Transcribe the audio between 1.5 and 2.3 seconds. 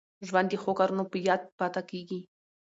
پاته کېږي.